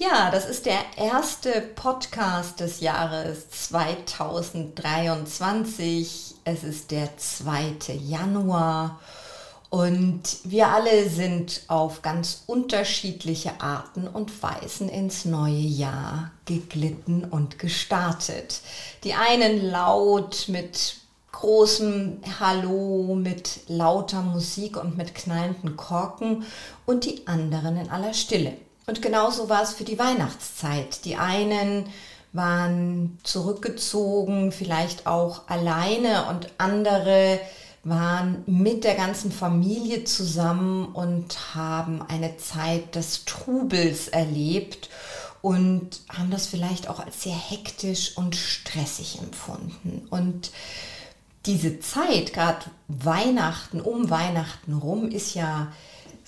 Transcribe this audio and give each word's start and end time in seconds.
Ja, 0.00 0.30
das 0.30 0.48
ist 0.48 0.64
der 0.64 0.78
erste 0.96 1.60
Podcast 1.60 2.60
des 2.60 2.78
Jahres 2.78 3.50
2023. 3.50 6.36
Es 6.44 6.62
ist 6.62 6.92
der 6.92 7.16
2. 7.16 7.78
Januar 8.06 9.00
und 9.70 10.22
wir 10.44 10.68
alle 10.68 11.10
sind 11.10 11.62
auf 11.66 12.02
ganz 12.02 12.44
unterschiedliche 12.46 13.60
Arten 13.60 14.06
und 14.06 14.40
Weisen 14.40 14.88
ins 14.88 15.24
neue 15.24 15.54
Jahr 15.54 16.30
geglitten 16.44 17.24
und 17.24 17.58
gestartet. 17.58 18.60
Die 19.02 19.14
einen 19.14 19.68
laut 19.68 20.44
mit 20.46 20.94
großem 21.32 22.20
Hallo, 22.38 23.16
mit 23.16 23.62
lauter 23.66 24.22
Musik 24.22 24.76
und 24.76 24.96
mit 24.96 25.16
knallenden 25.16 25.76
Korken 25.76 26.44
und 26.86 27.04
die 27.04 27.26
anderen 27.26 27.76
in 27.76 27.90
aller 27.90 28.14
Stille. 28.14 28.58
Und 28.88 29.02
genauso 29.02 29.50
war 29.50 29.62
es 29.62 29.74
für 29.74 29.84
die 29.84 29.98
Weihnachtszeit. 29.98 31.04
Die 31.04 31.16
einen 31.16 31.84
waren 32.32 33.18
zurückgezogen, 33.22 34.50
vielleicht 34.50 35.06
auch 35.06 35.46
alleine 35.46 36.24
und 36.30 36.48
andere 36.56 37.38
waren 37.84 38.42
mit 38.46 38.84
der 38.84 38.94
ganzen 38.94 39.30
Familie 39.30 40.04
zusammen 40.04 40.86
und 40.86 41.54
haben 41.54 42.00
eine 42.08 42.38
Zeit 42.38 42.94
des 42.94 43.26
Trubels 43.26 44.08
erlebt 44.08 44.88
und 45.42 46.00
haben 46.08 46.30
das 46.30 46.46
vielleicht 46.46 46.88
auch 46.88 46.98
als 46.98 47.22
sehr 47.22 47.36
hektisch 47.36 48.16
und 48.16 48.36
stressig 48.36 49.18
empfunden. 49.18 50.06
Und 50.08 50.50
diese 51.44 51.78
Zeit, 51.80 52.32
gerade 52.32 52.64
Weihnachten, 52.88 53.82
um 53.82 54.08
Weihnachten 54.08 54.72
rum, 54.72 55.10
ist 55.10 55.34
ja 55.34 55.68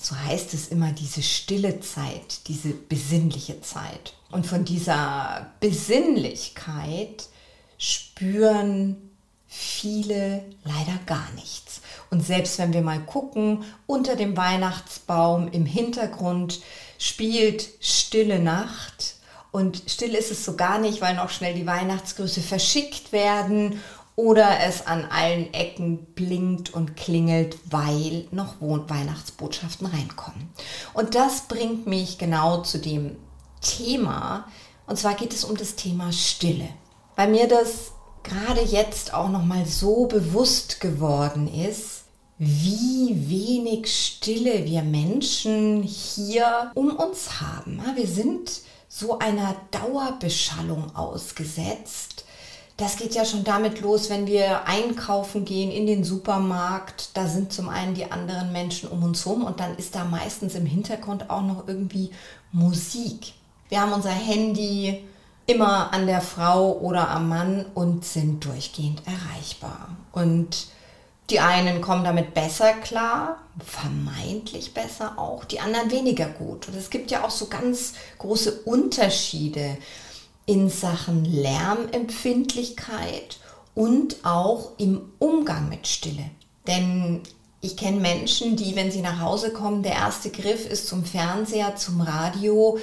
so 0.00 0.16
heißt 0.16 0.54
es 0.54 0.68
immer, 0.68 0.92
diese 0.92 1.22
stille 1.22 1.80
Zeit, 1.80 2.48
diese 2.48 2.70
besinnliche 2.70 3.60
Zeit. 3.60 4.14
Und 4.30 4.46
von 4.46 4.64
dieser 4.64 5.50
Besinnlichkeit 5.60 7.28
spüren 7.76 8.96
viele 9.46 10.44
leider 10.64 10.98
gar 11.04 11.28
nichts. 11.34 11.82
Und 12.10 12.24
selbst 12.24 12.58
wenn 12.58 12.72
wir 12.72 12.82
mal 12.82 13.00
gucken, 13.00 13.64
unter 13.86 14.16
dem 14.16 14.36
Weihnachtsbaum 14.36 15.48
im 15.52 15.66
Hintergrund 15.66 16.60
spielt 16.98 17.68
stille 17.80 18.38
Nacht. 18.38 19.16
Und 19.52 19.82
still 19.86 20.14
ist 20.14 20.30
es 20.30 20.44
so 20.44 20.56
gar 20.56 20.78
nicht, 20.78 21.00
weil 21.00 21.16
noch 21.16 21.30
schnell 21.30 21.54
die 21.54 21.66
Weihnachtsgrüße 21.66 22.40
verschickt 22.40 23.12
werden 23.12 23.80
oder 24.20 24.60
es 24.66 24.86
an 24.86 25.06
allen 25.06 25.52
Ecken 25.54 26.04
blinkt 26.14 26.74
und 26.74 26.94
klingelt, 26.94 27.58
weil 27.70 28.26
noch 28.30 28.60
Weihnachtsbotschaften 28.60 29.86
reinkommen. 29.86 30.50
Und 30.92 31.14
das 31.14 31.42
bringt 31.48 31.86
mich 31.86 32.18
genau 32.18 32.60
zu 32.62 32.78
dem 32.78 33.16
Thema, 33.62 34.46
und 34.86 34.98
zwar 34.98 35.14
geht 35.14 35.32
es 35.32 35.44
um 35.44 35.56
das 35.56 35.74
Thema 35.76 36.12
Stille. 36.12 36.68
Weil 37.16 37.30
mir 37.30 37.48
das 37.48 37.92
gerade 38.22 38.62
jetzt 38.62 39.14
auch 39.14 39.30
noch 39.30 39.44
mal 39.44 39.64
so 39.64 40.06
bewusst 40.06 40.80
geworden 40.80 41.48
ist, 41.52 42.04
wie 42.36 43.28
wenig 43.28 43.86
Stille 43.86 44.64
wir 44.66 44.82
Menschen 44.82 45.82
hier 45.82 46.72
um 46.74 46.94
uns 46.96 47.40
haben. 47.40 47.82
Wir 47.94 48.06
sind 48.06 48.50
so 48.88 49.18
einer 49.18 49.56
Dauerbeschallung 49.70 50.94
ausgesetzt 50.94 52.24
das 52.80 52.96
geht 52.96 53.14
ja 53.14 53.26
schon 53.26 53.44
damit 53.44 53.80
los, 53.82 54.08
wenn 54.08 54.26
wir 54.26 54.66
einkaufen 54.66 55.44
gehen 55.44 55.70
in 55.70 55.86
den 55.86 56.02
Supermarkt. 56.02 57.14
Da 57.14 57.26
sind 57.26 57.52
zum 57.52 57.68
einen 57.68 57.94
die 57.94 58.10
anderen 58.10 58.52
Menschen 58.52 58.88
um 58.88 59.02
uns 59.02 59.26
herum 59.26 59.44
und 59.44 59.60
dann 59.60 59.76
ist 59.76 59.94
da 59.94 60.04
meistens 60.04 60.54
im 60.54 60.64
Hintergrund 60.64 61.28
auch 61.28 61.42
noch 61.42 61.68
irgendwie 61.68 62.10
Musik. 62.52 63.34
Wir 63.68 63.82
haben 63.82 63.92
unser 63.92 64.10
Handy 64.10 65.04
immer 65.46 65.92
an 65.92 66.06
der 66.06 66.22
Frau 66.22 66.78
oder 66.78 67.10
am 67.10 67.28
Mann 67.28 67.66
und 67.74 68.04
sind 68.04 68.44
durchgehend 68.44 69.02
erreichbar. 69.06 69.88
Und 70.12 70.68
die 71.28 71.40
einen 71.40 71.82
kommen 71.82 72.02
damit 72.02 72.32
besser 72.32 72.72
klar, 72.72 73.36
vermeintlich 73.62 74.72
besser 74.72 75.18
auch, 75.18 75.44
die 75.44 75.60
anderen 75.60 75.90
weniger 75.90 76.26
gut. 76.26 76.68
Und 76.68 76.76
es 76.76 76.88
gibt 76.88 77.10
ja 77.10 77.24
auch 77.24 77.30
so 77.30 77.46
ganz 77.46 77.92
große 78.18 78.62
Unterschiede 78.64 79.76
in 80.50 80.68
Sachen 80.68 81.24
Lärmempfindlichkeit 81.24 83.38
und 83.76 84.16
auch 84.24 84.72
im 84.78 85.12
Umgang 85.20 85.68
mit 85.68 85.86
Stille. 85.86 86.28
Denn 86.66 87.20
ich 87.60 87.76
kenne 87.76 88.00
Menschen, 88.00 88.56
die, 88.56 88.74
wenn 88.74 88.90
sie 88.90 89.00
nach 89.00 89.20
Hause 89.20 89.52
kommen, 89.52 89.84
der 89.84 89.92
erste 89.92 90.30
Griff 90.30 90.68
ist 90.68 90.88
zum 90.88 91.04
Fernseher, 91.04 91.76
zum 91.76 92.00
Radio. 92.00 92.80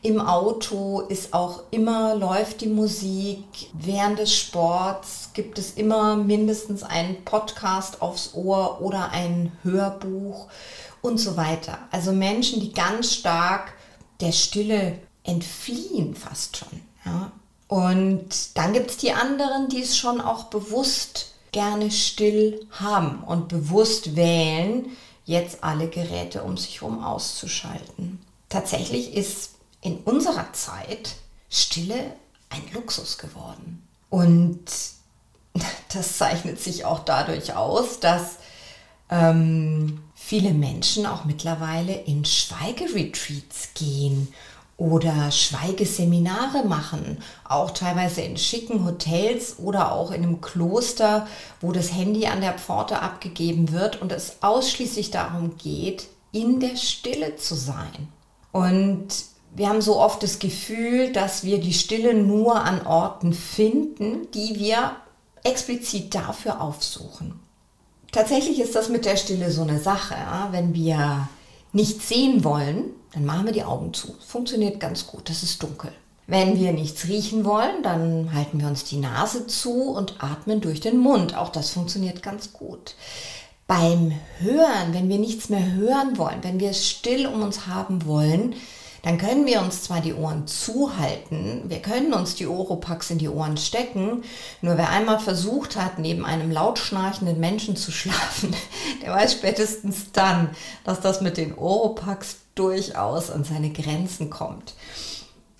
Im 0.00 0.20
Auto 0.20 1.00
ist 1.08 1.34
auch 1.34 1.64
immer, 1.72 2.14
läuft 2.14 2.60
die 2.60 2.68
Musik. 2.68 3.42
Während 3.72 4.20
des 4.20 4.32
Sports 4.32 5.30
gibt 5.34 5.58
es 5.58 5.72
immer 5.72 6.14
mindestens 6.14 6.84
einen 6.84 7.24
Podcast 7.24 8.00
aufs 8.00 8.34
Ohr 8.34 8.80
oder 8.80 9.10
ein 9.10 9.50
Hörbuch 9.64 10.46
und 11.02 11.18
so 11.18 11.36
weiter. 11.36 11.78
Also 11.90 12.12
Menschen, 12.12 12.60
die 12.60 12.72
ganz 12.72 13.12
stark 13.12 13.72
der 14.20 14.30
Stille 14.30 15.00
entfliehen 15.24 16.14
fast 16.14 16.58
schon. 16.58 16.87
Ja. 17.08 17.32
Und 17.68 18.56
dann 18.56 18.72
gibt 18.72 18.90
es 18.90 18.96
die 18.96 19.12
anderen, 19.12 19.68
die 19.68 19.82
es 19.82 19.96
schon 19.96 20.20
auch 20.20 20.44
bewusst 20.44 21.34
gerne 21.52 21.90
still 21.90 22.66
haben 22.72 23.22
und 23.24 23.48
bewusst 23.48 24.16
wählen, 24.16 24.86
jetzt 25.24 25.62
alle 25.62 25.88
Geräte 25.88 26.42
um 26.42 26.56
sich 26.56 26.80
herum 26.80 27.04
auszuschalten. 27.04 28.18
Tatsächlich 28.48 29.14
ist 29.14 29.50
in 29.82 29.98
unserer 29.98 30.52
Zeit 30.54 31.16
Stille 31.50 32.12
ein 32.48 32.62
Luxus 32.72 33.18
geworden. 33.18 33.86
Und 34.08 34.64
das 35.92 36.16
zeichnet 36.16 36.60
sich 36.60 36.84
auch 36.84 37.00
dadurch 37.00 37.54
aus, 37.54 38.00
dass 38.00 38.36
ähm, 39.10 40.02
viele 40.14 40.52
Menschen 40.54 41.06
auch 41.06 41.24
mittlerweile 41.24 41.94
in 41.94 42.24
Schweigeretreats 42.24 43.74
gehen 43.74 44.32
oder 44.78 45.32
Schweigeseminare 45.32 46.64
machen, 46.64 47.18
auch 47.44 47.72
teilweise 47.72 48.22
in 48.22 48.36
schicken 48.36 48.86
Hotels 48.86 49.58
oder 49.58 49.92
auch 49.92 50.12
in 50.12 50.22
einem 50.22 50.40
Kloster, 50.40 51.26
wo 51.60 51.72
das 51.72 51.92
Handy 51.92 52.26
an 52.28 52.40
der 52.40 52.56
Pforte 52.56 53.02
abgegeben 53.02 53.72
wird 53.72 54.00
und 54.00 54.12
es 54.12 54.36
ausschließlich 54.40 55.10
darum 55.10 55.56
geht, 55.58 56.06
in 56.30 56.60
der 56.60 56.76
Stille 56.76 57.34
zu 57.36 57.56
sein. 57.56 58.08
Und 58.52 59.08
wir 59.54 59.68
haben 59.68 59.82
so 59.82 59.98
oft 59.98 60.22
das 60.22 60.38
Gefühl, 60.38 61.12
dass 61.12 61.42
wir 61.42 61.58
die 61.58 61.74
Stille 61.74 62.14
nur 62.14 62.62
an 62.62 62.86
Orten 62.86 63.32
finden, 63.32 64.30
die 64.32 64.60
wir 64.60 64.92
explizit 65.42 66.14
dafür 66.14 66.60
aufsuchen. 66.60 67.40
Tatsächlich 68.12 68.60
ist 68.60 68.76
das 68.76 68.88
mit 68.88 69.04
der 69.04 69.16
Stille 69.16 69.50
so 69.50 69.62
eine 69.62 69.80
Sache. 69.80 70.14
Wenn 70.52 70.72
wir 70.72 71.28
nichts 71.72 72.08
sehen 72.08 72.44
wollen, 72.44 72.92
dann 73.12 73.24
machen 73.24 73.46
wir 73.46 73.52
die 73.52 73.64
Augen 73.64 73.94
zu. 73.94 74.14
Funktioniert 74.26 74.80
ganz 74.80 75.06
gut, 75.06 75.28
das 75.28 75.42
ist 75.42 75.62
dunkel. 75.62 75.92
Wenn 76.26 76.58
wir 76.58 76.72
nichts 76.72 77.08
riechen 77.08 77.46
wollen, 77.46 77.82
dann 77.82 78.34
halten 78.34 78.60
wir 78.60 78.68
uns 78.68 78.84
die 78.84 78.98
Nase 78.98 79.46
zu 79.46 79.90
und 79.90 80.22
atmen 80.22 80.60
durch 80.60 80.80
den 80.80 80.98
Mund. 80.98 81.34
Auch 81.34 81.48
das 81.48 81.70
funktioniert 81.70 82.22
ganz 82.22 82.52
gut. 82.52 82.96
Beim 83.66 84.12
Hören, 84.38 84.92
wenn 84.92 85.08
wir 85.08 85.18
nichts 85.18 85.48
mehr 85.48 85.72
hören 85.72 86.18
wollen, 86.18 86.42
wenn 86.42 86.60
wir 86.60 86.70
es 86.70 86.86
still 86.86 87.26
um 87.26 87.42
uns 87.42 87.66
haben 87.66 88.04
wollen, 88.04 88.54
dann 89.02 89.16
können 89.16 89.46
wir 89.46 89.62
uns 89.62 89.84
zwar 89.84 90.00
die 90.00 90.12
Ohren 90.12 90.46
zuhalten, 90.46 91.62
wir 91.66 91.80
können 91.80 92.12
uns 92.12 92.34
die 92.34 92.46
Oropax 92.46 93.10
in 93.10 93.18
die 93.18 93.28
Ohren 93.28 93.56
stecken, 93.56 94.22
nur 94.60 94.76
wer 94.76 94.90
einmal 94.90 95.20
versucht 95.20 95.76
hat, 95.76 95.98
neben 95.98 96.24
einem 96.24 96.50
laut 96.50 96.78
schnarchenden 96.78 97.38
Menschen 97.38 97.76
zu 97.76 97.92
schlafen, 97.92 98.54
der 99.02 99.12
weiß 99.12 99.32
spätestens 99.32 100.12
dann, 100.12 100.50
dass 100.84 101.00
das 101.00 101.20
mit 101.20 101.36
den 101.36 101.56
Oropax 101.56 102.36
durchaus 102.58 103.30
an 103.30 103.44
seine 103.44 103.70
Grenzen 103.70 104.30
kommt. 104.30 104.74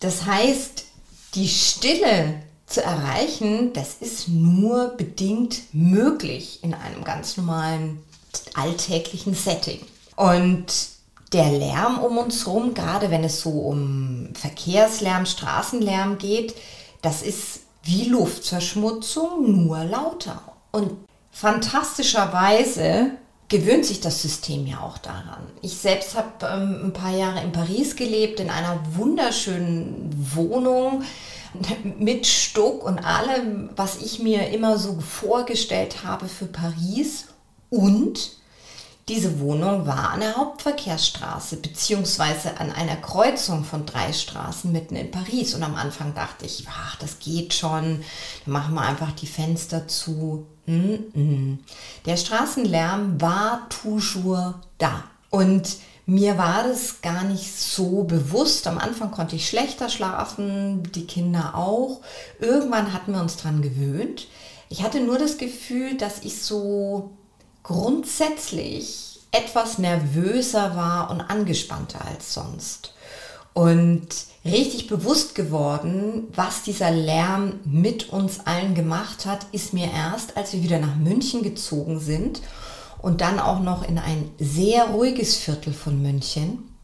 Das 0.01 0.27
heißt, 0.27 0.85
die 1.35 1.49
Stille 1.49 2.43
zu 2.67 2.83
erreichen, 2.83 3.73
das 3.73 3.95
ist 4.01 4.29
nur 4.29 4.89
bedingt 4.97 5.63
möglich 5.73 6.63
in 6.63 6.75
einem 6.75 7.05
ganz 7.05 7.37
normalen 7.37 8.03
alltäglichen 8.55 9.35
Setting. 9.35 9.81
Und 10.17 10.67
der 11.33 11.51
Lärm 11.51 11.99
um 11.99 12.19
uns 12.19 12.47
herum, 12.47 12.75
gerade 12.75 13.11
wenn 13.11 13.25
es 13.25 13.41
so 13.41 13.51
um 13.51 14.31
Verkehrslärm, 14.35 15.27
Straßenlärm 15.27 16.19
geht, 16.19 16.55
das 17.03 17.23
ist 17.23 17.61
wie 17.83 18.05
Luftverschmutzung, 18.05 19.65
nur 19.65 19.85
lauter. 19.85 20.41
Und 20.73 20.93
fantastischerweise 21.31 23.13
gewöhnt 23.49 23.85
sich 23.85 24.01
das 24.01 24.21
System 24.21 24.67
ja 24.67 24.81
auch 24.81 24.99
daran. 24.99 25.47
Ich 25.63 25.77
selbst 25.77 26.15
habe 26.15 26.47
ähm, 26.47 26.87
ein 26.87 26.93
paar 26.93 27.17
Jahre 27.17 27.43
in 27.43 27.53
Paris 27.53 27.97
gelebt, 27.97 28.41
in 28.41 28.51
einer 28.51 28.81
wunderschönen 28.95 30.11
Wohnung 30.35 31.03
mit 31.99 32.27
Stuck 32.27 32.85
und 32.85 32.99
allem, 32.99 33.71
was 33.75 33.97
ich 34.03 34.19
mir 34.19 34.51
immer 34.51 34.79
so 34.79 35.01
vorgestellt 35.01 36.05
habe 36.05 36.29
für 36.29 36.47
Paris. 36.47 37.29
Und 37.71 38.38
diese 39.09 39.41
Wohnung 39.41 39.87
war 39.87 40.11
an 40.11 40.21
der 40.21 40.37
Hauptverkehrsstraße 40.37 41.57
beziehungsweise 41.57 42.61
an 42.61 42.71
einer 42.71 42.97
Kreuzung 42.97 43.65
von 43.65 43.87
drei 43.87 44.13
Straßen 44.13 44.71
mitten 44.71 44.97
in 44.97 45.11
Paris. 45.11 45.55
Und 45.55 45.63
am 45.63 45.75
Anfang 45.75 46.15
dachte 46.15 46.45
ich, 46.45 46.67
ach, 46.69 46.97
das 46.97 47.19
geht 47.19 47.55
schon, 47.55 48.05
dann 48.45 48.53
machen 48.53 48.75
wir 48.75 48.83
einfach 48.83 49.13
die 49.13 49.27
Fenster 49.27 49.89
zu. 49.89 50.47
Mm 50.67 50.95
-mm. 51.15 51.59
Der 52.05 52.17
Straßenlärm 52.17 53.21
war 53.21 53.69
toujours 53.71 54.55
da. 54.77 55.05
Und 55.31 55.77
mir 56.05 56.39
war 56.39 56.65
das 56.65 57.01
gar 57.03 57.25
nicht 57.25 57.55
so 57.55 58.05
bewusst. 58.05 58.67
Am 58.67 58.79
Anfang 58.79 59.11
konnte 59.11 59.37
ich 59.37 59.49
schlechter 59.49 59.89
schlafen, 59.89 60.83
die 60.95 61.07
Kinder 61.07 61.55
auch. 61.55 62.01
Irgendwann 62.41 62.93
hatten 62.93 63.13
wir 63.13 63.21
uns 63.21 63.37
dran 63.37 63.63
gewöhnt. 63.63 64.27
Ich 64.71 64.83
hatte 64.83 65.01
nur 65.01 65.19
das 65.19 65.39
Gefühl, 65.39 65.97
dass 65.97 66.23
ich 66.23 66.43
so 66.43 67.11
grundsätzlich 67.69 69.21
etwas 69.31 69.77
nervöser 69.77 70.75
war 70.75 71.11
und 71.11 71.21
angespannter 71.21 72.03
als 72.03 72.33
sonst. 72.33 72.95
Und 73.53 74.09
richtig 74.43 74.87
bewusst 74.87 75.35
geworden, 75.35 76.29
was 76.35 76.63
dieser 76.63 76.91
Lärm 76.91 77.61
mit 77.65 78.09
uns 78.09 78.41
allen 78.47 78.75
gemacht 78.75 79.27
hat, 79.27 79.47
ist 79.53 79.75
mir 79.75 79.91
erst, 79.93 80.39
als 80.39 80.55
wir 80.55 80.63
wieder 80.63 80.79
nach 80.79 80.97
München 80.97 81.43
gezogen 81.43 82.01
sind 82.01 82.41
und 83.03 83.21
dann 83.21 83.39
auch 83.39 83.61
noch 83.61 83.87
in 83.87 83.99
ein 83.99 84.31
sehr 84.39 84.87
ruhiges 84.87 85.37
Viertel 85.37 85.75
von 85.75 86.01
München. 86.01 86.75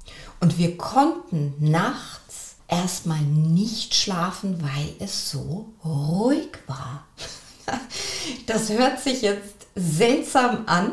Und 0.41 0.59
wir 0.59 0.77
konnten 0.77 1.55
nachts 1.61 2.57
erstmal 2.69 3.23
nicht 3.23 3.95
schlafen, 3.95 4.63
weil 4.63 4.97
es 4.99 5.31
so 5.31 5.73
ruhig 5.83 6.51
war. 6.67 7.07
Das 8.47 8.71
hört 8.71 9.01
sich 9.01 9.23
jetzt 9.23 9.54
seltsam 9.75 10.65
an. 10.67 10.93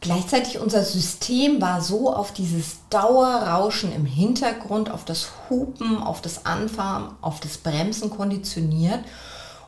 Gleichzeitig 0.00 0.58
unser 0.58 0.82
System 0.82 1.60
war 1.60 1.82
so 1.82 2.14
auf 2.14 2.32
dieses 2.32 2.78
Dauerrauschen 2.88 3.92
im 3.92 4.06
Hintergrund, 4.06 4.90
auf 4.90 5.04
das 5.04 5.28
Hupen, 5.48 5.98
auf 5.98 6.22
das 6.22 6.46
Anfahren, 6.46 7.14
auf 7.20 7.40
das 7.40 7.58
Bremsen 7.58 8.08
konditioniert 8.08 9.00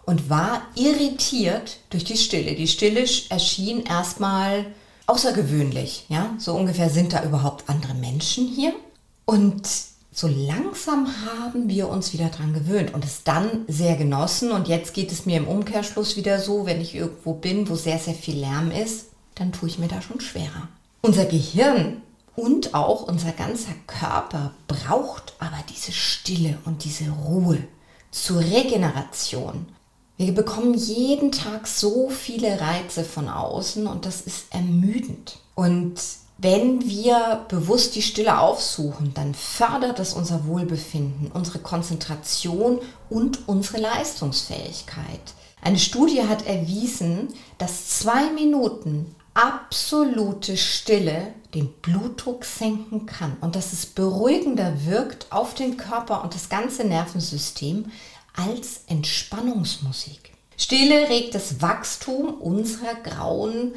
und 0.06 0.30
war 0.30 0.62
irritiert 0.74 1.78
durch 1.90 2.04
die 2.04 2.16
Stille. 2.16 2.54
Die 2.54 2.68
Stille 2.68 3.04
erschien 3.28 3.84
erstmal 3.84 4.66
außergewöhnlich. 5.06 6.06
Ja? 6.08 6.30
So 6.38 6.54
ungefähr 6.54 6.88
sind 6.88 7.12
da 7.12 7.22
überhaupt 7.24 7.68
andere 7.68 7.94
Menschen 7.94 8.46
hier. 8.46 8.72
Und 9.26 9.68
so 10.12 10.28
langsam 10.28 11.08
haben 11.26 11.68
wir 11.68 11.88
uns 11.88 12.12
wieder 12.12 12.28
dran 12.28 12.52
gewöhnt 12.52 12.92
und 12.92 13.04
es 13.04 13.24
dann 13.24 13.64
sehr 13.66 13.96
genossen. 13.96 14.52
Und 14.52 14.68
jetzt 14.68 14.92
geht 14.92 15.10
es 15.10 15.24
mir 15.24 15.38
im 15.38 15.48
Umkehrschluss 15.48 16.16
wieder 16.16 16.38
so, 16.38 16.66
wenn 16.66 16.82
ich 16.82 16.94
irgendwo 16.94 17.32
bin, 17.32 17.68
wo 17.68 17.74
sehr, 17.74 17.98
sehr 17.98 18.14
viel 18.14 18.38
Lärm 18.38 18.70
ist, 18.70 19.06
dann 19.34 19.52
tue 19.52 19.70
ich 19.70 19.78
mir 19.78 19.88
da 19.88 20.02
schon 20.02 20.20
schwerer. 20.20 20.68
Unser 21.00 21.24
Gehirn 21.24 22.02
und 22.36 22.74
auch 22.74 23.02
unser 23.04 23.32
ganzer 23.32 23.72
Körper 23.86 24.52
braucht 24.68 25.34
aber 25.38 25.58
diese 25.70 25.92
Stille 25.92 26.58
und 26.66 26.84
diese 26.84 27.10
Ruhe 27.10 27.58
zur 28.10 28.40
Regeneration. 28.40 29.66
Wir 30.18 30.34
bekommen 30.34 30.74
jeden 30.74 31.32
Tag 31.32 31.66
so 31.66 32.10
viele 32.10 32.60
Reize 32.60 33.02
von 33.02 33.28
außen 33.28 33.86
und 33.86 34.04
das 34.04 34.20
ist 34.20 34.44
ermüdend. 34.50 35.38
Und 35.54 35.94
wenn 36.42 36.88
wir 36.88 37.46
bewusst 37.48 37.94
die 37.94 38.02
Stille 38.02 38.40
aufsuchen, 38.40 39.14
dann 39.14 39.32
fördert 39.32 40.00
das 40.00 40.12
unser 40.12 40.44
Wohlbefinden, 40.44 41.30
unsere 41.32 41.60
Konzentration 41.60 42.80
und 43.08 43.46
unsere 43.46 43.78
Leistungsfähigkeit. 43.80 45.20
Eine 45.62 45.78
Studie 45.78 46.24
hat 46.24 46.44
erwiesen, 46.48 47.28
dass 47.58 48.00
zwei 48.00 48.32
Minuten 48.32 49.14
absolute 49.34 50.56
Stille 50.56 51.32
den 51.54 51.72
Blutdruck 51.74 52.44
senken 52.44 53.06
kann 53.06 53.36
und 53.40 53.54
dass 53.54 53.72
es 53.72 53.86
beruhigender 53.86 54.84
wirkt 54.84 55.30
auf 55.30 55.54
den 55.54 55.76
Körper 55.76 56.24
und 56.24 56.34
das 56.34 56.48
ganze 56.48 56.82
Nervensystem 56.82 57.92
als 58.34 58.82
Entspannungsmusik. 58.88 60.31
Stille 60.62 61.08
regt 61.08 61.34
das 61.34 61.60
Wachstum 61.60 62.34
unserer 62.34 62.94
grauen 62.94 63.74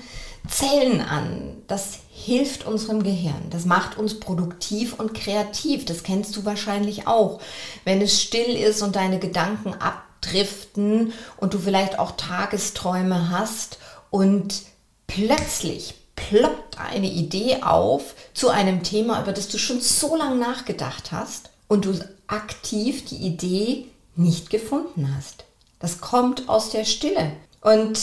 Zellen 0.47 1.01
an. 1.01 1.57
Das 1.65 1.97
hilft 2.11 2.67
unserem 2.67 3.01
Gehirn. 3.01 3.49
Das 3.49 3.65
macht 3.65 3.97
uns 3.97 4.19
produktiv 4.19 4.93
und 4.99 5.15
kreativ. 5.15 5.85
Das 5.85 6.03
kennst 6.03 6.35
du 6.35 6.45
wahrscheinlich 6.45 7.07
auch. 7.07 7.41
Wenn 7.85 8.01
es 8.01 8.21
still 8.21 8.55
ist 8.55 8.83
und 8.83 8.95
deine 8.95 9.17
Gedanken 9.17 9.73
abdriften 9.73 11.11
und 11.37 11.55
du 11.55 11.57
vielleicht 11.57 11.97
auch 11.97 12.11
Tagesträume 12.11 13.31
hast 13.31 13.79
und 14.11 14.61
plötzlich 15.07 15.95
ploppt 16.15 16.79
eine 16.79 17.09
Idee 17.09 17.63
auf 17.63 18.13
zu 18.35 18.49
einem 18.49 18.83
Thema, 18.83 19.23
über 19.23 19.31
das 19.31 19.47
du 19.47 19.57
schon 19.57 19.81
so 19.81 20.15
lange 20.15 20.35
nachgedacht 20.35 21.11
hast 21.11 21.49
und 21.67 21.85
du 21.85 21.99
aktiv 22.27 23.05
die 23.05 23.25
Idee 23.25 23.85
nicht 24.15 24.51
gefunden 24.51 25.11
hast. 25.17 25.45
Das 25.80 26.01
kommt 26.01 26.50
aus 26.50 26.69
der 26.69 26.86
Stille. 26.86 27.33
Und 27.62 28.00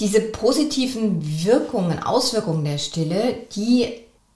diese 0.00 0.20
positiven 0.20 1.44
Wirkungen, 1.44 2.02
Auswirkungen 2.02 2.64
der 2.64 2.78
Stille, 2.78 3.36
die 3.54 3.92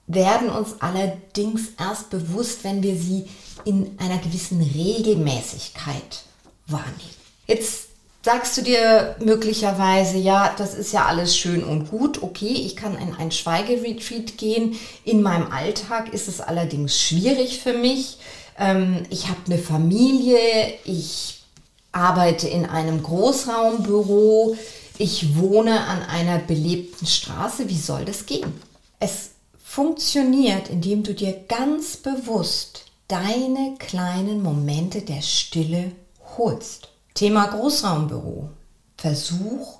werden 0.07 0.49
uns 0.49 0.75
allerdings 0.79 1.73
erst 1.77 2.09
bewusst, 2.09 2.63
wenn 2.63 2.81
wir 2.81 2.95
sie 2.95 3.27
in 3.65 3.97
einer 3.99 4.17
gewissen 4.17 4.61
Regelmäßigkeit 4.61 6.23
wahrnehmen. 6.67 7.19
Jetzt 7.45 7.89
sagst 8.23 8.57
du 8.57 8.61
dir 8.61 9.15
möglicherweise, 9.19 10.17
ja, 10.17 10.53
das 10.57 10.73
ist 10.73 10.93
ja 10.93 11.05
alles 11.05 11.37
schön 11.37 11.63
und 11.63 11.89
gut, 11.89 12.23
okay, 12.23 12.53
ich 12.53 12.75
kann 12.75 12.97
in 12.97 13.15
ein 13.15 13.31
Schweigeretreat 13.31 14.37
gehen. 14.37 14.75
In 15.03 15.21
meinem 15.21 15.51
Alltag 15.51 16.13
ist 16.13 16.27
es 16.27 16.41
allerdings 16.41 16.99
schwierig 16.99 17.59
für 17.59 17.73
mich. 17.73 18.17
Ähm, 18.57 19.03
ich 19.09 19.27
habe 19.27 19.39
eine 19.45 19.57
Familie, 19.57 20.39
ich 20.85 21.38
arbeite 21.91 22.47
in 22.47 22.65
einem 22.65 23.03
Großraumbüro, 23.03 24.55
ich 24.97 25.37
wohne 25.37 25.85
an 25.85 26.03
einer 26.03 26.39
belebten 26.39 27.07
Straße, 27.07 27.69
wie 27.69 27.77
soll 27.77 28.05
das 28.05 28.25
gehen? 28.25 28.53
Es 28.99 29.31
funktioniert, 29.63 30.69
indem 30.69 31.03
du 31.03 31.13
dir 31.13 31.33
ganz 31.47 31.97
bewusst 31.97 32.85
deine 33.07 33.75
kleinen 33.79 34.43
Momente 34.43 35.01
der 35.01 35.21
Stille 35.21 35.93
holst. 36.37 36.89
Thema 37.13 37.47
Großraumbüro. 37.47 38.49
Versuch 38.97 39.79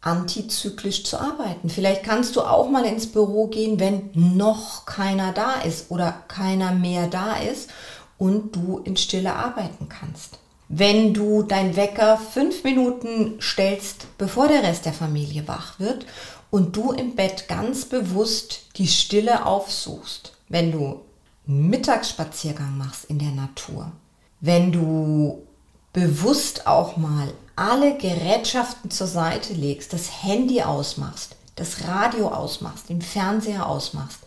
antizyklisch 0.00 1.04
zu 1.04 1.18
arbeiten. 1.18 1.68
Vielleicht 1.68 2.04
kannst 2.04 2.36
du 2.36 2.42
auch 2.42 2.68
mal 2.68 2.84
ins 2.84 3.06
Büro 3.06 3.46
gehen, 3.46 3.80
wenn 3.80 4.10
noch 4.14 4.84
keiner 4.86 5.32
da 5.32 5.54
ist 5.60 5.90
oder 5.90 6.12
keiner 6.28 6.72
mehr 6.72 7.06
da 7.06 7.36
ist 7.36 7.70
und 8.18 8.54
du 8.54 8.78
in 8.78 8.96
Stille 8.96 9.34
arbeiten 9.34 9.88
kannst 9.88 10.38
wenn 10.68 11.14
du 11.14 11.42
dein 11.42 11.76
Wecker 11.76 12.18
fünf 12.18 12.64
Minuten 12.64 13.38
stellst, 13.40 14.06
bevor 14.18 14.48
der 14.48 14.62
Rest 14.62 14.84
der 14.84 14.92
Familie 14.92 15.46
wach 15.46 15.78
wird 15.78 16.06
und 16.50 16.76
du 16.76 16.92
im 16.92 17.14
Bett 17.14 17.48
ganz 17.48 17.84
bewusst 17.84 18.66
die 18.76 18.88
Stille 18.88 19.46
aufsuchst, 19.46 20.32
wenn 20.48 20.72
du 20.72 21.00
einen 21.46 21.70
Mittagsspaziergang 21.70 22.76
machst 22.76 23.04
in 23.04 23.18
der 23.18 23.30
Natur, 23.30 23.92
wenn 24.40 24.72
du 24.72 25.46
bewusst 25.92 26.66
auch 26.66 26.96
mal 26.96 27.32
alle 27.54 27.96
Gerätschaften 27.96 28.90
zur 28.90 29.06
Seite 29.06 29.54
legst, 29.54 29.92
das 29.92 30.22
Handy 30.22 30.62
ausmachst, 30.62 31.36
das 31.54 31.84
Radio 31.86 32.28
ausmachst, 32.28 32.90
den 32.90 33.00
Fernseher 33.00 33.66
ausmachst. 33.66 34.18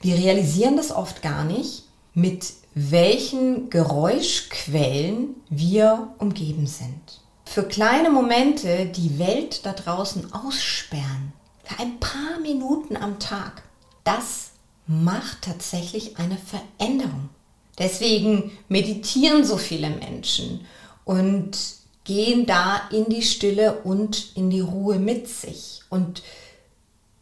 Wir 0.00 0.16
realisieren 0.16 0.76
das 0.76 0.90
oft 0.90 1.22
gar 1.22 1.44
nicht, 1.44 1.84
mit 2.14 2.54
welchen 2.78 3.70
Geräuschquellen 3.70 5.34
wir 5.48 6.14
umgeben 6.18 6.66
sind. 6.66 7.22
Für 7.46 7.62
kleine 7.62 8.10
Momente 8.10 8.84
die 8.84 9.18
Welt 9.18 9.64
da 9.64 9.72
draußen 9.72 10.30
aussperren, 10.34 11.32
für 11.64 11.80
ein 11.80 11.98
paar 11.98 12.38
Minuten 12.42 12.98
am 12.98 13.18
Tag, 13.18 13.62
das 14.04 14.50
macht 14.86 15.40
tatsächlich 15.40 16.18
eine 16.18 16.36
Veränderung. 16.36 17.30
Deswegen 17.78 18.52
meditieren 18.68 19.46
so 19.46 19.56
viele 19.56 19.88
Menschen 19.88 20.66
und 21.06 21.56
gehen 22.04 22.44
da 22.44 22.82
in 22.92 23.06
die 23.06 23.22
Stille 23.22 23.80
und 23.84 24.36
in 24.36 24.50
die 24.50 24.60
Ruhe 24.60 24.98
mit 24.98 25.28
sich. 25.28 25.80
Und 25.88 26.22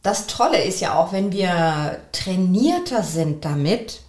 das 0.02 0.26
Tolle 0.26 0.64
ist 0.64 0.80
ja 0.80 0.99
auch, 0.99 1.12
wenn 1.12 1.30
wir 1.30 2.00
trainierter 2.11 3.04
sind 3.04 3.44
damit, 3.44 4.00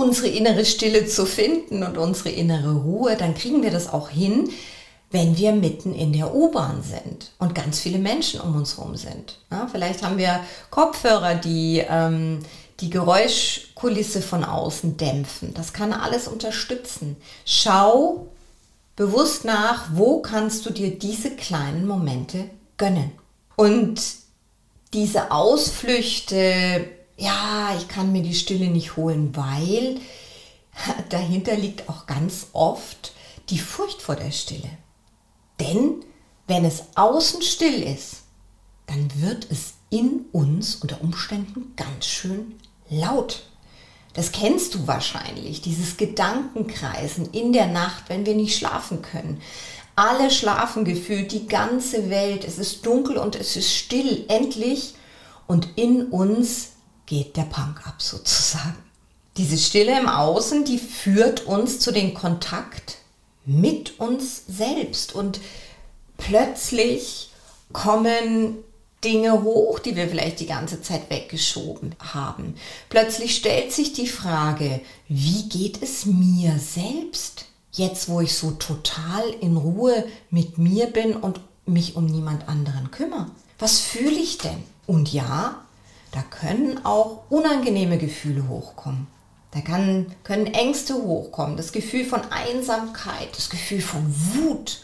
unsere 0.00 0.28
innere 0.28 0.64
Stille 0.64 1.06
zu 1.06 1.26
finden 1.26 1.82
und 1.82 1.98
unsere 1.98 2.30
innere 2.30 2.74
Ruhe, 2.74 3.16
dann 3.16 3.34
kriegen 3.34 3.62
wir 3.62 3.70
das 3.70 3.92
auch 3.92 4.08
hin, 4.08 4.50
wenn 5.10 5.36
wir 5.36 5.52
mitten 5.52 5.94
in 5.94 6.12
der 6.12 6.34
U-Bahn 6.34 6.82
sind 6.82 7.32
und 7.38 7.54
ganz 7.54 7.80
viele 7.80 7.98
Menschen 7.98 8.40
um 8.40 8.54
uns 8.54 8.76
herum 8.76 8.96
sind. 8.96 9.38
Ja, 9.50 9.68
vielleicht 9.70 10.02
haben 10.02 10.18
wir 10.18 10.40
Kopfhörer, 10.70 11.34
die 11.34 11.84
ähm, 11.88 12.40
die 12.80 12.90
Geräuschkulisse 12.90 14.22
von 14.22 14.44
außen 14.44 14.96
dämpfen. 14.96 15.52
Das 15.54 15.72
kann 15.72 15.92
alles 15.92 16.28
unterstützen. 16.28 17.16
Schau 17.44 18.28
bewusst 18.96 19.44
nach, 19.44 19.88
wo 19.94 20.20
kannst 20.20 20.66
du 20.66 20.70
dir 20.70 20.98
diese 20.98 21.30
kleinen 21.30 21.86
Momente 21.86 22.46
gönnen. 22.76 23.12
Und 23.56 24.00
diese 24.92 25.30
Ausflüchte, 25.30 26.86
ja, 27.20 27.74
ich 27.76 27.86
kann 27.86 28.12
mir 28.12 28.22
die 28.22 28.34
Stille 28.34 28.68
nicht 28.68 28.96
holen, 28.96 29.36
weil 29.36 30.00
dahinter 31.10 31.54
liegt 31.54 31.88
auch 31.88 32.06
ganz 32.06 32.48
oft 32.54 33.12
die 33.50 33.58
Furcht 33.58 34.00
vor 34.00 34.16
der 34.16 34.30
Stille. 34.30 34.70
Denn 35.60 36.02
wenn 36.46 36.64
es 36.64 36.82
außen 36.94 37.42
still 37.42 37.82
ist, 37.82 38.22
dann 38.86 39.10
wird 39.20 39.46
es 39.50 39.74
in 39.90 40.24
uns 40.32 40.76
unter 40.76 41.00
Umständen 41.02 41.74
ganz 41.76 42.06
schön 42.06 42.54
laut. 42.88 43.42
Das 44.14 44.32
kennst 44.32 44.74
du 44.74 44.86
wahrscheinlich, 44.86 45.60
dieses 45.60 45.96
Gedankenkreisen 45.96 47.30
in 47.32 47.52
der 47.52 47.66
Nacht, 47.66 48.04
wenn 48.08 48.24
wir 48.24 48.34
nicht 48.34 48.56
schlafen 48.56 49.02
können. 49.02 49.42
Alle 49.94 50.30
schlafen 50.30 50.84
gefühlt, 50.84 51.32
die 51.32 51.46
ganze 51.46 52.08
Welt, 52.08 52.44
es 52.44 52.58
ist 52.58 52.86
dunkel 52.86 53.18
und 53.18 53.36
es 53.36 53.56
ist 53.56 53.72
still, 53.74 54.24
endlich. 54.28 54.94
Und 55.46 55.68
in 55.76 56.06
uns 56.06 56.70
geht 57.10 57.36
der 57.36 57.42
Punk 57.42 57.86
ab 57.88 58.00
sozusagen. 58.00 58.78
Diese 59.36 59.58
Stille 59.58 59.98
im 59.98 60.08
Außen, 60.08 60.64
die 60.64 60.78
führt 60.78 61.44
uns 61.44 61.80
zu 61.80 61.90
den 61.90 62.14
Kontakt 62.14 62.98
mit 63.44 63.98
uns 63.98 64.44
selbst 64.46 65.12
und 65.12 65.40
plötzlich 66.18 67.30
kommen 67.72 68.58
Dinge 69.02 69.42
hoch, 69.42 69.80
die 69.80 69.96
wir 69.96 70.08
vielleicht 70.08 70.38
die 70.38 70.46
ganze 70.46 70.82
Zeit 70.82 71.10
weggeschoben 71.10 71.96
haben. 71.98 72.54
Plötzlich 72.90 73.34
stellt 73.34 73.72
sich 73.72 73.92
die 73.92 74.06
Frage, 74.06 74.80
wie 75.08 75.48
geht 75.48 75.82
es 75.82 76.06
mir 76.06 76.58
selbst, 76.60 77.46
jetzt 77.72 78.08
wo 78.08 78.20
ich 78.20 78.34
so 78.34 78.52
total 78.52 79.28
in 79.40 79.56
Ruhe 79.56 80.04
mit 80.30 80.58
mir 80.58 80.86
bin 80.86 81.16
und 81.16 81.40
mich 81.66 81.96
um 81.96 82.06
niemand 82.06 82.48
anderen 82.48 82.92
kümmere? 82.92 83.30
Was 83.58 83.80
fühle 83.80 84.20
ich 84.20 84.38
denn? 84.38 84.62
Und 84.86 85.12
ja, 85.12 85.64
da 86.12 86.22
können 86.22 86.84
auch 86.84 87.22
unangenehme 87.30 87.98
Gefühle 87.98 88.48
hochkommen. 88.48 89.06
Da 89.52 89.60
kann, 89.60 90.14
können 90.22 90.46
Ängste 90.46 90.94
hochkommen, 90.94 91.56
das 91.56 91.72
Gefühl 91.72 92.04
von 92.04 92.20
Einsamkeit, 92.30 93.36
das 93.36 93.50
Gefühl 93.50 93.80
von 93.80 94.04
Wut, 94.06 94.82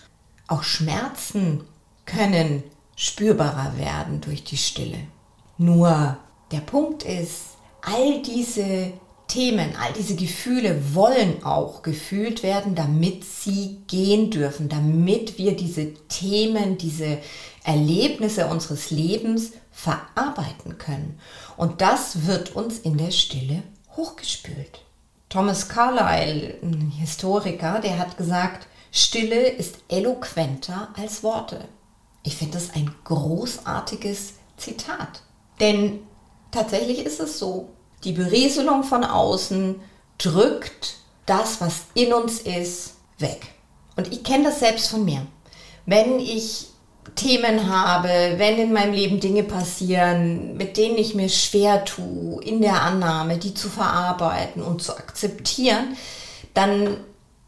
auch 0.49 0.63
Schmerzen 0.63 1.65
können 2.05 2.63
spürbarer 2.97 3.79
werden 3.79 4.21
durch 4.21 4.45
die 4.45 4.57
Stille. 4.57 4.99
Nur 5.59 6.17
der 6.51 6.61
Punkt 6.61 7.03
ist, 7.03 7.57
all 7.83 8.23
diese 8.23 8.93
Themen, 9.29 9.75
all 9.81 9.93
diese 9.93 10.15
Gefühle 10.15 10.95
wollen 10.95 11.43
auch 11.43 11.83
gefühlt 11.83 12.43
werden, 12.43 12.75
damit 12.75 13.25
sie 13.25 13.81
gehen 13.89 14.31
dürfen, 14.31 14.69
damit 14.69 15.39
wir 15.39 15.57
diese 15.57 15.95
Themen, 16.09 16.79
diese 16.79 17.19
Erlebnisse 17.65 18.47
unseres 18.47 18.91
Lebens 18.91 19.53
verarbeiten 19.73 20.79
können. 20.79 21.19
Und 21.57 21.81
das 21.81 22.27
wird 22.27 22.55
uns 22.55 22.79
in 22.79 22.97
der 22.97 23.11
Stille 23.11 23.63
hochgespült. 23.97 24.83
Thomas 25.29 25.69
Carlyle, 25.69 26.55
ein 26.63 26.93
Historiker, 26.97 27.81
der 27.81 27.99
hat 27.99 28.17
gesagt, 28.17 28.69
Stille 28.93 29.49
ist 29.49 29.77
eloquenter 29.89 30.89
als 30.97 31.23
Worte. 31.23 31.67
Ich 32.23 32.37
finde 32.37 32.55
das 32.55 32.75
ein 32.75 32.95
großartiges 33.05 34.35
Zitat. 34.57 35.23
Denn 35.61 36.01
tatsächlich 36.51 37.05
ist 37.05 37.21
es 37.21 37.39
so, 37.39 37.71
die 38.07 38.13
Berieselung 38.13 38.85
von 38.85 39.05
außen 39.05 39.81
drückt 40.17 40.95
das, 41.27 41.61
was 41.61 41.83
in 41.95 42.13
uns 42.13 42.39
ist, 42.41 42.95
weg. 43.19 43.49
Und 43.97 44.13
ich 44.13 44.23
kenne 44.23 44.45
das 44.45 44.61
selbst 44.61 44.89
von 44.89 45.05
mir. 45.05 45.27
Wenn 45.87 46.21
ich 46.21 46.69
Themen 47.17 47.69
habe, 47.69 48.35
wenn 48.37 48.59
in 48.59 48.73
meinem 48.73 48.93
Leben 48.93 49.21
Dinge 49.21 49.43
passieren, 49.43 50.57
mit 50.57 50.77
denen 50.77 50.99
ich 50.99 51.15
mir 51.15 51.29
schwer 51.29 51.85
tue, 51.85 52.43
in 52.43 52.61
der 52.61 52.83
Annahme, 52.83 53.39
die 53.39 53.55
zu 53.55 53.69
verarbeiten 53.69 54.63
und 54.63 54.83
zu 54.83 54.97
akzeptieren, 54.97 55.97
dann 56.55 56.99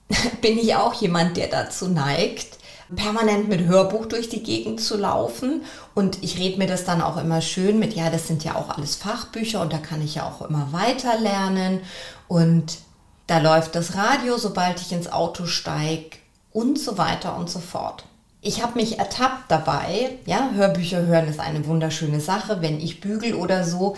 bin 0.40 0.58
ich 0.58 0.74
auch 0.74 0.94
jemand, 0.94 1.36
der 1.36 1.48
dazu 1.48 1.86
neigt, 1.86 2.57
permanent 2.94 3.48
mit 3.48 3.66
Hörbuch 3.66 4.06
durch 4.06 4.28
die 4.28 4.42
Gegend 4.42 4.80
zu 4.80 4.96
laufen. 4.96 5.62
Und 5.94 6.22
ich 6.22 6.38
rede 6.38 6.58
mir 6.58 6.66
das 6.66 6.84
dann 6.84 7.02
auch 7.02 7.16
immer 7.16 7.40
schön 7.40 7.78
mit, 7.78 7.94
ja, 7.94 8.10
das 8.10 8.26
sind 8.26 8.44
ja 8.44 8.54
auch 8.54 8.70
alles 8.70 8.96
Fachbücher 8.96 9.60
und 9.60 9.72
da 9.72 9.78
kann 9.78 10.02
ich 10.02 10.16
ja 10.16 10.26
auch 10.26 10.48
immer 10.48 10.68
weiter 10.72 11.18
lernen. 11.18 11.80
Und 12.28 12.78
da 13.26 13.38
läuft 13.38 13.74
das 13.74 13.94
Radio, 13.94 14.38
sobald 14.38 14.80
ich 14.80 14.92
ins 14.92 15.12
Auto 15.12 15.46
steige 15.46 16.16
und 16.52 16.78
so 16.78 16.98
weiter 16.98 17.36
und 17.36 17.50
so 17.50 17.58
fort. 17.58 18.04
Ich 18.40 18.62
habe 18.62 18.76
mich 18.76 18.98
ertappt 18.98 19.50
dabei, 19.50 20.10
ja, 20.24 20.50
Hörbücher 20.54 21.02
hören 21.02 21.28
ist 21.28 21.40
eine 21.40 21.66
wunderschöne 21.66 22.20
Sache. 22.20 22.62
Wenn 22.62 22.80
ich 22.80 23.00
bügel 23.00 23.34
oder 23.34 23.64
so, 23.64 23.96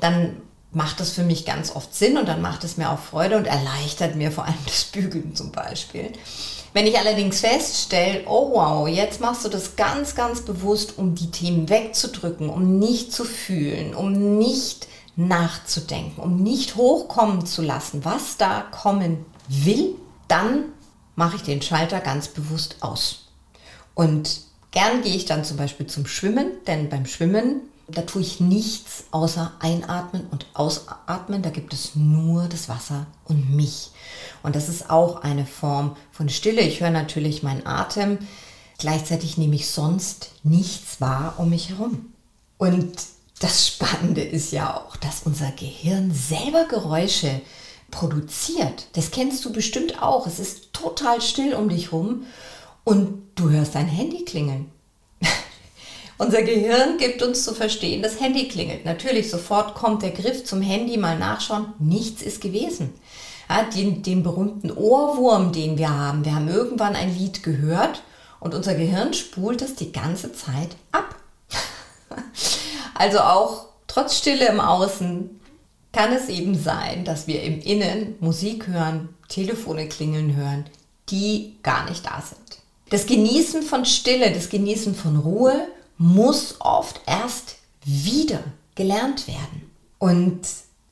dann 0.00 0.36
macht 0.70 1.00
das 1.00 1.12
für 1.12 1.22
mich 1.22 1.46
ganz 1.46 1.74
oft 1.74 1.94
Sinn 1.94 2.18
und 2.18 2.28
dann 2.28 2.42
macht 2.42 2.62
es 2.64 2.76
mir 2.76 2.90
auch 2.90 2.98
Freude 2.98 3.36
und 3.36 3.46
erleichtert 3.46 4.14
mir 4.14 4.30
vor 4.30 4.44
allem 4.44 4.58
das 4.66 4.84
Bügeln 4.84 5.34
zum 5.34 5.50
Beispiel. 5.50 6.12
Wenn 6.72 6.86
ich 6.86 6.98
allerdings 6.98 7.40
feststelle, 7.40 8.24
oh 8.26 8.50
wow, 8.52 8.88
jetzt 8.88 9.20
machst 9.20 9.44
du 9.44 9.48
das 9.48 9.76
ganz, 9.76 10.14
ganz 10.14 10.42
bewusst, 10.42 10.98
um 10.98 11.14
die 11.14 11.30
Themen 11.30 11.68
wegzudrücken, 11.68 12.50
um 12.50 12.78
nicht 12.78 13.12
zu 13.12 13.24
fühlen, 13.24 13.94
um 13.94 14.38
nicht 14.38 14.86
nachzudenken, 15.16 16.22
um 16.22 16.42
nicht 16.42 16.76
hochkommen 16.76 17.46
zu 17.46 17.62
lassen, 17.62 18.04
was 18.04 18.36
da 18.36 18.62
kommen 18.70 19.24
will, 19.48 19.94
dann 20.28 20.66
mache 21.16 21.36
ich 21.36 21.42
den 21.42 21.62
Schalter 21.62 22.00
ganz 22.00 22.28
bewusst 22.28 22.76
aus. 22.80 23.26
Und 23.94 24.42
gern 24.70 25.02
gehe 25.02 25.16
ich 25.16 25.24
dann 25.24 25.44
zum 25.44 25.56
Beispiel 25.56 25.86
zum 25.86 26.06
Schwimmen, 26.06 26.52
denn 26.66 26.88
beim 26.88 27.06
Schwimmen 27.06 27.62
da 27.88 28.02
tue 28.02 28.20
ich 28.20 28.38
nichts 28.38 29.04
außer 29.10 29.52
einatmen 29.60 30.26
und 30.30 30.46
ausatmen. 30.52 31.42
Da 31.42 31.50
gibt 31.50 31.72
es 31.72 31.94
nur 31.94 32.44
das 32.44 32.68
Wasser 32.68 33.06
und 33.24 33.54
mich. 33.54 33.90
Und 34.42 34.54
das 34.56 34.68
ist 34.68 34.90
auch 34.90 35.22
eine 35.22 35.46
Form 35.46 35.96
von 36.12 36.28
Stille. 36.28 36.60
Ich 36.60 36.80
höre 36.80 36.90
natürlich 36.90 37.42
meinen 37.42 37.66
Atem. 37.66 38.18
Gleichzeitig 38.78 39.38
nehme 39.38 39.56
ich 39.56 39.70
sonst 39.70 40.32
nichts 40.44 41.00
wahr 41.00 41.34
um 41.38 41.50
mich 41.50 41.70
herum. 41.70 42.12
Und 42.58 42.98
das 43.40 43.68
Spannende 43.68 44.22
ist 44.22 44.52
ja 44.52 44.76
auch, 44.76 44.96
dass 44.96 45.22
unser 45.24 45.50
Gehirn 45.52 46.12
selber 46.12 46.66
Geräusche 46.66 47.40
produziert. 47.90 48.88
Das 48.92 49.10
kennst 49.10 49.44
du 49.44 49.52
bestimmt 49.52 50.02
auch. 50.02 50.26
Es 50.26 50.38
ist 50.38 50.72
total 50.72 51.22
still 51.22 51.54
um 51.54 51.68
dich 51.68 51.92
herum 51.92 52.24
und 52.84 53.22
du 53.34 53.48
hörst 53.50 53.74
dein 53.74 53.86
Handy 53.86 54.24
klingeln. 54.24 54.70
Unser 56.18 56.42
Gehirn 56.42 56.98
gibt 56.98 57.22
uns 57.22 57.44
zu 57.44 57.54
verstehen, 57.54 58.02
das 58.02 58.20
Handy 58.20 58.48
klingelt. 58.48 58.84
Natürlich, 58.84 59.30
sofort 59.30 59.74
kommt 59.74 60.02
der 60.02 60.10
Griff 60.10 60.44
zum 60.44 60.60
Handy, 60.60 60.96
mal 60.96 61.16
nachschauen, 61.16 61.72
nichts 61.78 62.22
ist 62.22 62.40
gewesen. 62.40 62.92
Ja, 63.48 63.62
den, 63.62 64.02
den 64.02 64.24
berühmten 64.24 64.72
Ohrwurm, 64.72 65.52
den 65.52 65.78
wir 65.78 65.96
haben. 65.96 66.24
Wir 66.24 66.34
haben 66.34 66.48
irgendwann 66.48 66.96
ein 66.96 67.16
Lied 67.16 67.44
gehört 67.44 68.02
und 68.40 68.54
unser 68.54 68.74
Gehirn 68.74 69.14
spult 69.14 69.62
es 69.62 69.76
die 69.76 69.92
ganze 69.92 70.32
Zeit 70.32 70.76
ab. 70.90 71.14
also 72.94 73.20
auch 73.20 73.66
trotz 73.86 74.18
Stille 74.18 74.48
im 74.48 74.60
Außen 74.60 75.40
kann 75.92 76.12
es 76.12 76.28
eben 76.28 76.58
sein, 76.58 77.04
dass 77.04 77.28
wir 77.28 77.42
im 77.44 77.60
Innen 77.60 78.16
Musik 78.18 78.66
hören, 78.66 79.08
Telefone 79.28 79.88
klingeln 79.88 80.34
hören, 80.34 80.66
die 81.10 81.56
gar 81.62 81.88
nicht 81.88 82.04
da 82.04 82.20
sind. 82.20 82.58
Das 82.90 83.06
Genießen 83.06 83.62
von 83.62 83.84
Stille, 83.84 84.32
das 84.32 84.48
Genießen 84.48 84.94
von 84.94 85.16
Ruhe 85.16 85.68
muss 85.98 86.56
oft 86.60 87.00
erst 87.06 87.56
wieder 87.84 88.42
gelernt 88.74 89.26
werden. 89.26 89.70
Und 89.98 90.40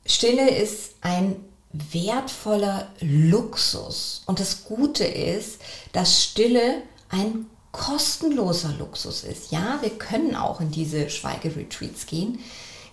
Stille 0.05 0.49
ist 0.49 0.95
ein 1.01 1.37
wertvoller 1.71 2.89
Luxus. 3.01 4.23
Und 4.25 4.39
das 4.39 4.65
Gute 4.65 5.05
ist, 5.05 5.59
dass 5.93 6.23
Stille 6.23 6.81
ein 7.09 7.45
kostenloser 7.71 8.73
Luxus 8.79 9.23
ist. 9.23 9.51
Ja, 9.51 9.79
wir 9.81 9.91
können 9.91 10.35
auch 10.35 10.59
in 10.61 10.71
diese 10.71 11.09
Schweigeretreats 11.09 12.05
gehen. 12.05 12.39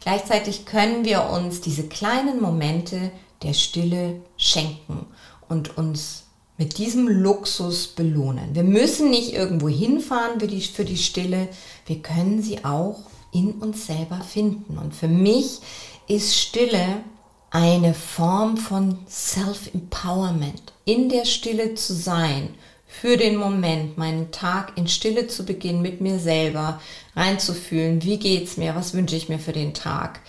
Gleichzeitig 0.01 0.67
können 0.67 1.05
wir 1.05 1.31
uns 1.31 1.61
diese 1.61 1.89
kleinen 1.89 2.41
Momente 2.41 3.11
der 3.43 3.55
Stille 3.55 4.21
schenken 4.37 5.07
und 5.49 5.79
uns 5.79 6.25
mit 6.57 6.79
diesem 6.79 7.09
Luxus 7.09 7.89
belohnen. 7.89 8.55
Wir 8.55 8.63
müssen 8.63 9.11
nicht 9.11 9.33
irgendwo 9.33 9.69
hinfahren 9.69 10.39
für 10.39 10.47
die, 10.47 10.61
für 10.61 10.85
die 10.85 10.99
Stille, 10.99 11.49
wir 11.87 12.01
können 12.01 12.43
sie 12.43 12.65
auch 12.65 13.01
in 13.33 13.53
uns 13.53 13.87
selber 13.87 14.21
finden. 14.21 14.79
Und 14.79 14.95
für 14.95 15.09
mich 15.09 15.59
ist 16.07 16.37
Stille 16.37 17.03
eine 17.51 17.95
Form 17.95 18.57
von 18.57 18.99
Self-Empowerment. 19.09 20.73
In 20.85 21.09
der 21.09 21.25
Stille 21.25 21.75
zu 21.75 21.95
sein, 21.95 22.51
für 22.87 23.17
den 23.17 23.37
Moment, 23.37 23.99
meinen 23.99 24.31
Tag 24.31 24.73
in 24.77 24.87
Stille 24.87 25.27
zu 25.27 25.45
beginnen, 25.45 25.83
mit 25.83 26.01
mir 26.01 26.19
selber 26.19 26.81
reinzufühlen, 27.17 28.03
wie 28.05 28.19
geht's 28.19 28.57
mir, 28.57 28.77
was 28.77 28.95
wünsche 28.95 29.17
ich 29.17 29.29
mir 29.29 29.41
für 29.41 29.53
den 29.53 29.75
Tag, 29.75 30.21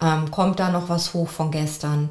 ähm, 0.00 0.30
kommt 0.30 0.58
da 0.58 0.70
noch 0.70 0.88
was 0.88 1.12
hoch 1.12 1.28
von 1.28 1.50
gestern. 1.50 2.08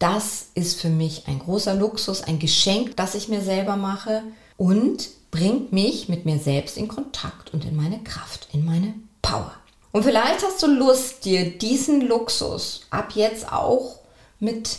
Das 0.00 0.48
ist 0.54 0.80
für 0.80 0.88
mich 0.88 1.28
ein 1.28 1.38
großer 1.38 1.74
Luxus, 1.74 2.22
ein 2.22 2.40
Geschenk, 2.40 2.96
das 2.96 3.14
ich 3.14 3.28
mir 3.28 3.42
selber 3.42 3.76
mache 3.76 4.22
und 4.56 5.08
bringt 5.34 5.72
mich 5.72 6.08
mit 6.08 6.26
mir 6.26 6.38
selbst 6.38 6.76
in 6.76 6.86
Kontakt 6.86 7.52
und 7.52 7.64
in 7.64 7.74
meine 7.74 7.98
Kraft, 8.04 8.46
in 8.52 8.64
meine 8.64 8.94
Power. 9.20 9.52
Und 9.90 10.04
vielleicht 10.04 10.44
hast 10.44 10.62
du 10.62 10.68
Lust, 10.68 11.24
dir 11.24 11.58
diesen 11.58 12.02
Luxus 12.02 12.82
ab 12.90 13.14
jetzt 13.16 13.52
auch 13.52 13.96
mit 14.38 14.76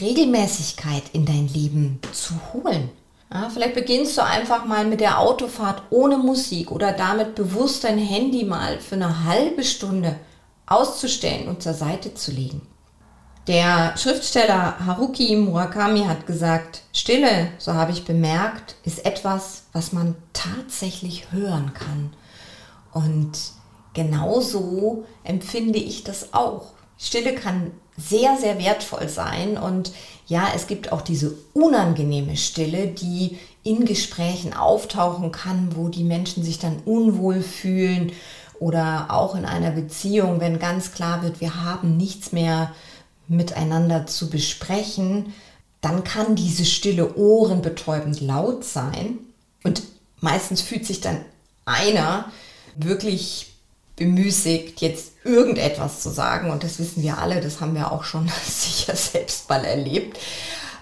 Regelmäßigkeit 0.00 1.04
in 1.12 1.24
dein 1.24 1.46
Leben 1.46 2.00
zu 2.10 2.34
holen. 2.52 2.90
Ja, 3.32 3.48
vielleicht 3.48 3.74
beginnst 3.74 4.18
du 4.18 4.24
einfach 4.24 4.64
mal 4.64 4.84
mit 4.84 5.00
der 5.00 5.20
Autofahrt 5.20 5.84
ohne 5.90 6.18
Musik 6.18 6.72
oder 6.72 6.90
damit 6.90 7.36
bewusst 7.36 7.84
dein 7.84 7.98
Handy 7.98 8.42
mal 8.42 8.80
für 8.80 8.96
eine 8.96 9.24
halbe 9.24 9.62
Stunde 9.62 10.16
auszustellen 10.66 11.46
und 11.46 11.62
zur 11.62 11.74
Seite 11.74 12.12
zu 12.14 12.32
legen. 12.32 12.62
Der 13.48 13.96
Schriftsteller 13.96 14.86
Haruki 14.86 15.34
Murakami 15.34 16.04
hat 16.04 16.28
gesagt, 16.28 16.82
Stille, 16.92 17.48
so 17.58 17.74
habe 17.74 17.90
ich 17.90 18.04
bemerkt, 18.04 18.76
ist 18.84 19.04
etwas, 19.04 19.64
was 19.72 19.92
man 19.92 20.14
tatsächlich 20.32 21.32
hören 21.32 21.72
kann. 21.74 22.12
Und 22.92 23.32
genauso 23.94 25.04
empfinde 25.24 25.80
ich 25.80 26.04
das 26.04 26.34
auch. 26.34 26.66
Stille 26.98 27.34
kann 27.34 27.72
sehr, 27.96 28.36
sehr 28.36 28.60
wertvoll 28.60 29.08
sein. 29.08 29.58
Und 29.58 29.92
ja, 30.28 30.44
es 30.54 30.68
gibt 30.68 30.92
auch 30.92 31.02
diese 31.02 31.34
unangenehme 31.52 32.36
Stille, 32.36 32.86
die 32.86 33.38
in 33.64 33.84
Gesprächen 33.86 34.54
auftauchen 34.54 35.32
kann, 35.32 35.74
wo 35.74 35.88
die 35.88 36.04
Menschen 36.04 36.44
sich 36.44 36.60
dann 36.60 36.78
unwohl 36.84 37.42
fühlen 37.42 38.12
oder 38.60 39.06
auch 39.08 39.34
in 39.34 39.44
einer 39.44 39.72
Beziehung, 39.72 40.38
wenn 40.38 40.60
ganz 40.60 40.92
klar 40.92 41.22
wird, 41.22 41.40
wir 41.40 41.64
haben 41.64 41.96
nichts 41.96 42.30
mehr 42.30 42.70
miteinander 43.36 44.06
zu 44.06 44.30
besprechen, 44.30 45.32
dann 45.80 46.04
kann 46.04 46.36
diese 46.36 46.64
Stille 46.64 47.16
ohrenbetäubend 47.16 48.20
laut 48.20 48.64
sein. 48.64 49.18
Und 49.64 49.82
meistens 50.20 50.62
fühlt 50.62 50.86
sich 50.86 51.00
dann 51.00 51.18
einer 51.64 52.30
wirklich 52.76 53.52
bemüßigt, 53.96 54.80
jetzt 54.80 55.12
irgendetwas 55.24 56.00
zu 56.00 56.10
sagen. 56.10 56.50
Und 56.50 56.64
das 56.64 56.78
wissen 56.78 57.02
wir 57.02 57.18
alle, 57.18 57.40
das 57.40 57.60
haben 57.60 57.74
wir 57.74 57.92
auch 57.92 58.04
schon 58.04 58.30
sicher 58.48 58.96
selbst 58.96 59.48
mal 59.48 59.64
erlebt. 59.64 60.18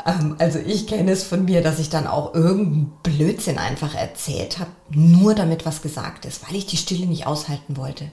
Ähm, 0.06 0.36
also 0.38 0.58
ich 0.58 0.86
kenne 0.86 1.12
es 1.12 1.24
von 1.24 1.44
mir, 1.44 1.62
dass 1.62 1.78
ich 1.78 1.90
dann 1.90 2.06
auch 2.06 2.34
irgendeinen 2.34 2.92
Blödsinn 3.02 3.58
einfach 3.58 3.94
erzählt 3.94 4.58
habe, 4.58 4.70
nur 4.90 5.34
damit 5.34 5.66
was 5.66 5.82
gesagt 5.82 6.24
ist, 6.24 6.46
weil 6.46 6.56
ich 6.56 6.66
die 6.66 6.76
Stille 6.76 7.06
nicht 7.06 7.26
aushalten 7.26 7.76
wollte. 7.76 8.10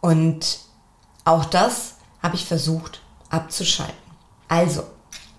Und 0.00 0.58
auch 1.24 1.44
das 1.44 1.96
habe 2.22 2.34
ich 2.34 2.44
versucht 2.44 3.02
abzuschalten. 3.32 3.96
Also 4.48 4.84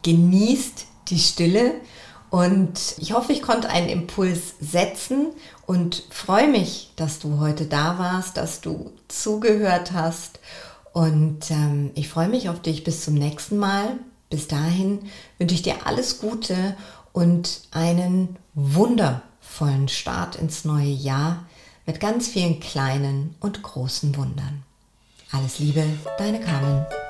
genießt 0.03 0.85
die 1.07 1.19
Stille 1.19 1.75
und 2.33 2.95
ich 2.97 3.13
hoffe, 3.13 3.31
ich 3.31 3.43
konnte 3.43 3.69
einen 3.69 3.89
Impuls 3.89 4.55
setzen 4.59 5.27
und 5.67 6.03
freue 6.09 6.47
mich, 6.47 6.91
dass 6.95 7.19
du 7.19 7.39
heute 7.39 7.65
da 7.65 7.99
warst, 7.99 8.37
dass 8.37 8.59
du 8.59 8.91
zugehört 9.07 9.91
hast. 9.93 10.39
Und 10.93 11.51
ähm, 11.51 11.91
ich 11.93 12.09
freue 12.09 12.29
mich 12.29 12.49
auf 12.49 12.59
dich 12.59 12.83
bis 12.83 13.03
zum 13.03 13.13
nächsten 13.13 13.57
Mal. 13.57 13.99
Bis 14.31 14.47
dahin 14.47 14.99
wünsche 15.37 15.53
ich 15.53 15.61
dir 15.61 15.85
alles 15.85 16.19
Gute 16.19 16.75
und 17.11 17.61
einen 17.69 18.35
wundervollen 18.55 19.87
Start 19.87 20.35
ins 20.35 20.65
neue 20.65 20.89
Jahr 20.89 21.45
mit 21.85 21.99
ganz 21.99 22.27
vielen 22.27 22.59
kleinen 22.59 23.35
und 23.41 23.61
großen 23.61 24.15
Wundern. 24.15 24.63
Alles 25.31 25.59
Liebe, 25.59 25.85
deine 26.17 26.39
Carmen. 26.39 26.85